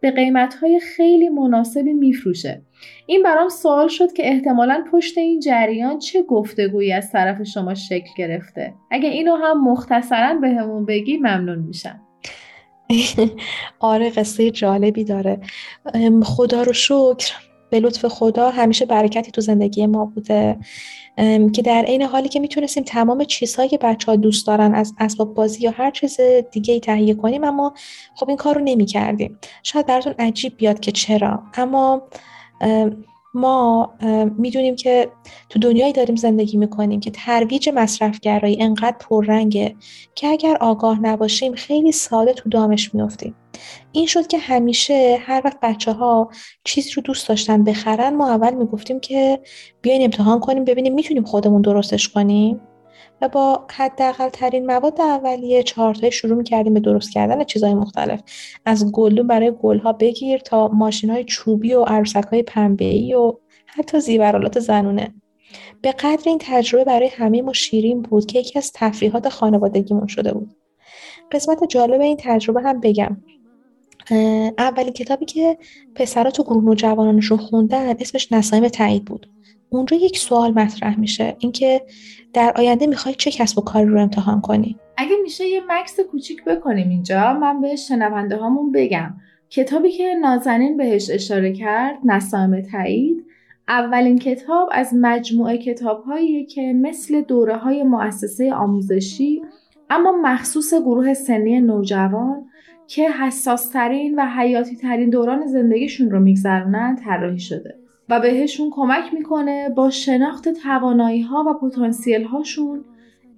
به 0.00 0.10
قیمتهای 0.10 0.80
خیلی 0.80 1.28
مناسبی 1.28 1.92
میفروشه. 1.92 2.62
این 3.06 3.22
برام 3.22 3.48
سوال 3.48 3.88
شد 3.88 4.12
که 4.12 4.28
احتمالا 4.28 4.84
پشت 4.92 5.18
این 5.18 5.40
جریان 5.40 5.98
چه 5.98 6.22
گفتگویی 6.22 6.92
از 6.92 7.12
طرف 7.12 7.42
شما 7.42 7.74
شکل 7.74 8.10
گرفته. 8.16 8.74
اگه 8.90 9.08
اینو 9.08 9.36
هم 9.36 9.64
مختصرا 9.64 10.34
بهمون 10.34 10.84
بگی 10.84 11.16
ممنون 11.16 11.58
میشم. 11.58 12.00
آره 13.78 14.10
قصه 14.10 14.50
جالبی 14.50 15.04
داره. 15.04 15.40
خدا 16.22 16.62
رو 16.62 16.72
شکر. 16.72 17.32
به 17.70 17.80
لطف 17.80 18.06
خدا 18.06 18.50
همیشه 18.50 18.86
برکتی 18.86 19.30
تو 19.30 19.40
زندگی 19.40 19.86
ما 19.86 20.04
بوده. 20.04 20.56
که 21.52 21.62
در 21.64 21.84
عین 21.84 22.02
حالی 22.02 22.28
که 22.28 22.40
می‌تونستیم 22.40 22.84
تمام 22.84 23.24
چیزهایی 23.24 23.68
که 23.68 23.78
بچه 23.78 24.06
ها 24.06 24.16
دوست 24.16 24.46
دارن 24.46 24.74
از 24.74 24.94
اسباب 24.98 25.34
بازی 25.34 25.62
یا 25.64 25.70
هر 25.70 25.90
چیز 25.90 26.20
دیگه 26.52 26.74
ای 26.74 26.80
تهیه 26.80 27.14
کنیم 27.14 27.44
اما 27.44 27.74
خب 28.14 28.28
این 28.28 28.36
کار 28.36 28.54
رو 28.54 28.60
نمی 28.64 28.86
کردیم 28.86 29.38
شاید 29.62 29.86
براتون 29.86 30.14
عجیب 30.18 30.56
بیاد 30.56 30.80
که 30.80 30.92
چرا. 30.92 31.42
اما 31.54 32.02
ما 33.34 33.94
می‌دونیم 34.38 34.76
که 34.76 35.10
تو 35.48 35.58
دنیایی 35.58 35.92
داریم 35.92 36.16
زندگی 36.16 36.56
می‌کنیم 36.56 37.00
که 37.00 37.10
ترویج 37.10 37.70
مصرفگرایی 37.74 38.62
انقدر 38.62 38.96
پررنگه 39.00 39.76
که 40.14 40.26
اگر 40.26 40.56
آگاه 40.60 41.00
نباشیم 41.00 41.54
خیلی 41.54 41.92
ساده 41.92 42.32
تو 42.32 42.48
دامش 42.48 42.94
میفتیم 42.94 43.34
این 43.92 44.06
شد 44.06 44.26
که 44.26 44.38
همیشه 44.38 45.18
هر 45.20 45.42
وقت 45.44 45.58
بچه 45.62 45.92
ها 45.92 46.30
چیزی 46.64 46.90
رو 46.90 47.02
دوست 47.02 47.28
داشتن 47.28 47.64
بخرن 47.64 48.16
ما 48.16 48.30
اول 48.30 48.54
می‌گفتیم 48.54 49.00
که 49.00 49.40
بیاین 49.82 50.02
امتحان 50.02 50.40
کنیم 50.40 50.64
ببینیم 50.64 50.94
می‌تونیم 50.94 51.24
خودمون 51.24 51.62
درستش 51.62 52.08
کنیم. 52.08 52.60
و 53.20 53.28
با 53.28 53.66
حداقل 53.70 54.28
ترین 54.28 54.66
مواد 54.66 55.00
اولیه 55.00 55.62
چهارتایی 55.62 56.12
شروع 56.12 56.36
می‌کردیم 56.36 56.74
به 56.74 56.80
درست 56.80 57.12
کردن 57.12 57.44
چیزهای 57.44 57.74
مختلف. 57.74 58.20
از 58.64 58.92
گلدون 58.92 59.26
برای 59.26 59.52
گلها 59.62 59.92
بگیر 59.92 60.38
تا 60.38 60.68
ماشین 60.68 61.10
های 61.10 61.24
چوبی 61.24 61.74
و 61.74 61.82
عروسک 61.82 62.24
های 62.24 62.42
پنبه 62.42 63.16
و 63.16 63.32
حتی 63.66 64.00
زیورالات 64.00 64.58
زنونه. 64.58 65.14
به 65.82 65.92
قدر 65.92 66.22
این 66.26 66.38
تجربه 66.40 66.84
برای 66.84 67.08
همه 67.08 67.42
ما 67.42 67.52
شیرین 67.52 68.02
بود 68.02 68.26
که 68.26 68.38
یکی 68.38 68.58
از 68.58 68.72
تفریحات 68.74 69.28
خانوادگیمون 69.28 70.06
شده 70.06 70.34
بود. 70.34 70.56
قسمت 71.32 71.64
جالب 71.68 72.00
این 72.00 72.16
تجربه 72.20 72.62
هم 72.62 72.80
بگم. 72.80 73.16
اولین 74.58 74.92
کتابی 74.92 75.24
که 75.24 75.58
پسرها 75.94 76.30
تو 76.30 76.42
گروه 76.42 76.64
نوجوانانشون 76.64 77.38
خوندن 77.38 77.96
اسمش 78.00 78.32
نسایم 78.32 78.68
تایید 78.68 79.04
بود. 79.04 79.30
اونجا 79.76 79.96
یک 79.96 80.18
سوال 80.18 80.50
مطرح 80.50 81.00
میشه. 81.00 81.36
اینکه 81.38 81.82
در 82.32 82.52
آینده 82.56 82.86
می‌خوای 82.86 83.14
چه 83.14 83.30
کسب 83.30 83.58
و 83.58 83.62
کاری 83.62 83.86
رو 83.86 84.00
امتحان 84.00 84.40
کنی؟ 84.40 84.76
اگه 84.96 85.16
میشه 85.22 85.46
یه 85.46 85.62
مکس 85.68 86.00
کوچیک 86.00 86.44
بکنیم 86.44 86.88
اینجا 86.88 87.32
من 87.32 87.60
به 87.60 87.76
شنونده 87.76 88.36
هامون 88.36 88.72
بگم. 88.72 89.14
کتابی 89.50 89.90
که 89.90 90.14
نازنین 90.14 90.76
بهش 90.76 91.10
اشاره 91.10 91.52
کرد 91.52 91.98
نسایم 92.04 92.60
تایید 92.60 93.24
اولین 93.68 94.18
کتاب 94.18 94.68
از 94.72 94.94
مجموعه 95.00 95.58
کتاب 95.58 96.04
که 96.48 96.72
مثل 96.72 97.22
دوره 97.22 97.56
های 97.56 97.82
مؤسسه 97.82 98.52
آموزشی 98.52 99.42
اما 99.90 100.12
مخصوص 100.22 100.74
گروه 100.74 101.14
سنی 101.14 101.60
نوجوان 101.60 102.44
که 102.86 103.10
حساسترین 103.10 104.14
و 104.18 104.26
حیاتی 104.26 104.76
ترین 104.76 105.10
دوران 105.10 105.46
زندگیشون 105.46 106.10
رو 106.10 106.20
میگذرونن 106.20 106.96
طراحی 106.96 107.38
شده. 107.38 107.83
و 108.08 108.20
بهشون 108.20 108.70
کمک 108.70 109.14
می‌کنه 109.14 109.68
با 109.68 109.90
شناخت 109.90 110.48
توانایی 110.48 111.20
ها 111.20 111.44
و 111.46 111.54
پتانسیل 111.54 112.24
هاشون 112.24 112.84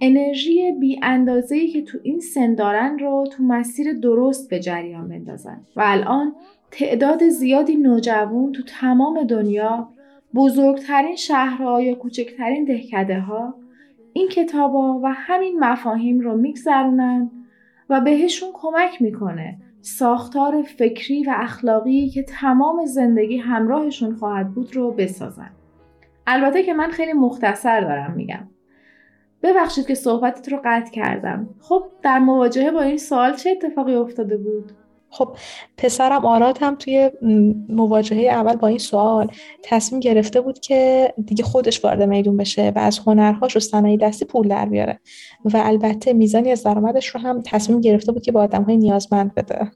انرژی 0.01 0.73
بی 0.73 1.01
اندازه‌ای 1.03 1.69
که 1.69 1.83
تو 1.83 1.99
این 2.03 2.21
سن 2.21 2.55
دارن 2.55 2.99
رو 2.99 3.25
تو 3.33 3.43
مسیر 3.43 3.93
درست 3.93 4.51
به 4.51 4.61
جریان 4.61 5.09
بندازن. 5.09 5.61
و 5.77 5.83
الان 5.85 6.35
تعداد 6.71 7.29
زیادی 7.29 7.77
نوجوان 7.77 8.53
تو 8.53 8.63
تمام 8.63 9.23
دنیا 9.23 9.89
بزرگترین 10.35 11.17
شهرها 11.17 11.83
یا 11.83 11.95
کوچکترین 11.95 12.65
دهکده 12.65 13.21
ها 13.21 13.55
این 14.13 14.29
کتابا 14.29 15.01
و 15.03 15.13
همین 15.13 15.59
مفاهیم 15.59 16.21
رو 16.21 16.37
میگذرونن 16.37 17.31
و 17.91 18.01
بهشون 18.01 18.49
کمک 18.53 19.03
می‌کنه 19.03 19.59
ساختار 19.87 20.63
فکری 20.63 21.25
و 21.25 21.35
اخلاقی 21.37 22.09
که 22.09 22.23
تمام 22.23 22.85
زندگی 22.87 23.37
همراهشون 23.37 24.15
خواهد 24.15 24.55
بود 24.55 24.77
رو 24.77 24.93
بسازن. 24.93 25.51
البته 26.27 26.63
که 26.63 26.75
من 26.75 26.91
خیلی 26.91 27.13
مختصر 27.13 27.81
دارم 27.81 28.13
میگم. 28.13 28.49
ببخشید 29.43 29.87
که 29.87 29.95
صحبتت 29.95 30.49
رو 30.49 30.61
قطع 30.65 30.91
کردم. 30.91 31.49
خب 31.61 31.85
در 32.03 32.19
مواجهه 32.19 32.71
با 32.71 32.83
این 32.83 32.99
سوال 32.99 33.35
چه 33.35 33.51
اتفاقی 33.51 33.95
افتاده 33.95 34.37
بود؟ 34.37 34.73
خب 35.11 35.37
پسرم 35.77 36.27
آراد 36.27 36.59
هم 36.61 36.75
توی 36.75 37.11
مواجهه 37.69 38.19
اول 38.19 38.57
با 38.57 38.69
این 38.69 38.79
سوال. 38.79 39.31
تصمیم 39.63 40.01
گرفته 40.01 40.41
بود 40.41 40.61
که 40.61 41.13
دیگه 41.27 41.45
خودش 41.45 41.85
وارد 41.85 42.03
میدون 42.03 42.37
بشه 42.37 42.73
و 42.77 42.79
از 42.79 42.99
هنرهاش 42.99 43.57
و 43.57 43.61
صنایع 43.61 43.97
دستی 43.97 44.25
پول 44.25 44.49
در 44.49 44.67
بیاره. 44.67 45.01
و 45.45 45.63
البته 45.65 46.13
میزانی 46.13 46.53
از 46.53 46.63
درآمدش 46.63 47.07
رو 47.07 47.21
هم 47.21 47.43
تصمیم 47.43 47.81
گرفته 47.81 48.13
بود 48.13 48.23
که 48.23 48.33
با 48.33 48.49
های 48.67 48.77
نیازمند 48.77 49.35
بده. 49.35 49.71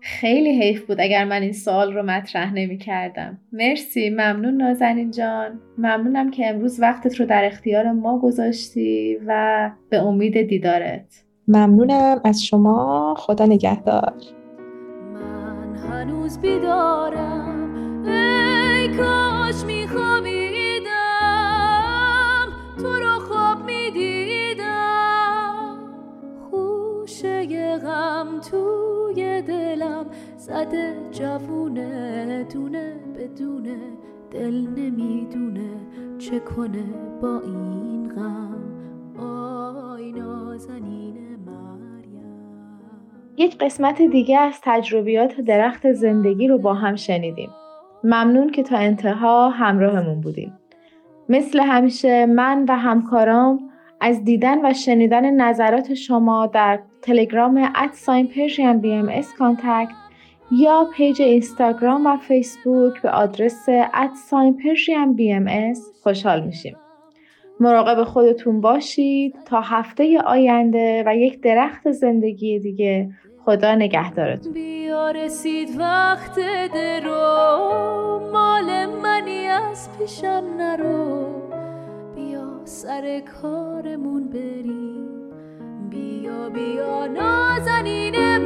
خیلی 0.00 0.62
حیف 0.62 0.86
بود 0.86 1.00
اگر 1.00 1.24
من 1.24 1.42
این 1.42 1.52
سوال 1.52 1.92
رو 1.92 2.02
مطرح 2.02 2.54
نمی 2.54 2.78
کردم. 2.78 3.38
مرسی 3.52 4.10
ممنون 4.10 4.56
نازنین 4.56 5.10
جان. 5.10 5.60
ممنونم 5.78 6.30
که 6.30 6.48
امروز 6.48 6.80
وقتت 6.80 7.20
رو 7.20 7.26
در 7.26 7.44
اختیار 7.44 7.92
ما 7.92 8.18
گذاشتی 8.18 9.18
و 9.26 9.70
به 9.90 9.98
امید 9.98 10.42
دیدارت. 10.42 11.24
ممنونم 11.48 12.20
از 12.24 12.44
شما. 12.44 13.14
خدا 13.18 13.44
نگهدار. 13.46 14.12
هنوز 15.90 16.38
بیدارم. 16.38 17.72
ای 18.06 18.88
کاش 18.88 19.64
میخوابیدم. 19.66 20.88
تو 22.78 22.86
رو 22.86 23.18
خواب 23.20 23.58
می‌دیدم. 23.64 24.64
خوشه 26.50 27.78
غم 27.78 28.40
توی 28.50 29.42
دلم. 29.42 30.06
زده 30.36 30.96
جوونه 31.10 32.44
دونه 32.44 32.94
بدونه 33.16 33.78
دل 34.30 34.66
نمی‌دونه 34.76 35.70
چه 36.18 36.40
کنه 36.40 36.84
با 37.22 37.40
این 37.40 38.08
غم. 38.08 38.58
آی 39.18 40.12
نازنین 40.12 41.27
یک 43.38 43.58
قسمت 43.58 44.02
دیگه 44.02 44.38
از 44.38 44.60
تجربیات 44.62 45.40
درخت 45.40 45.92
زندگی 45.92 46.48
رو 46.48 46.58
با 46.58 46.74
هم 46.74 46.96
شنیدیم. 46.96 47.50
ممنون 48.04 48.50
که 48.50 48.62
تا 48.62 48.76
انتها 48.76 49.50
همراهمون 49.50 50.20
بودیم. 50.20 50.58
مثل 51.28 51.60
همیشه 51.60 52.26
من 52.26 52.64
و 52.68 52.76
همکارام 52.76 53.60
از 54.00 54.24
دیدن 54.24 54.66
و 54.66 54.74
شنیدن 54.74 55.30
نظرات 55.30 55.94
شما 55.94 56.46
در 56.46 56.78
تلگرام 57.02 57.70
at 57.74 58.26
sign 58.26 58.78
Persian 58.78 58.92
BM 58.92 59.22
contact 59.38 59.94
یا 60.52 60.86
پیج 60.94 61.22
اینستاگرام 61.22 62.06
و 62.06 62.16
فیسبوک 62.16 63.02
به 63.02 63.10
آدرس 63.10 63.66
ادساین 63.94 64.56
پرژیم 64.56 65.14
بی 65.14 65.32
ام 65.32 65.72
خوشحال 66.02 66.44
میشیم. 66.44 66.76
مراقب 67.60 68.04
خودتون 68.04 68.60
باشید 68.60 69.34
تا 69.44 69.60
هفته 69.60 70.18
آینده 70.20 71.02
و 71.06 71.16
یک 71.16 71.40
درخت 71.40 71.90
زندگی 71.90 72.58
دیگه 72.58 73.10
خدا 73.48 73.74
نگهدارتون. 73.74 74.52
بیا 74.52 75.10
رسید 75.10 75.80
وقت 75.80 76.34
درو 76.74 78.30
مال 78.32 78.86
منی 78.86 79.46
از 79.46 79.88
پیشم 79.98 80.44
نرو. 80.58 81.26
بیا 82.14 82.60
سر 82.64 83.22
کارمون 83.42 84.28
بریم. 84.28 85.08
بیا 85.90 86.48
بیا 86.48 87.06
نازنینه 87.06 88.37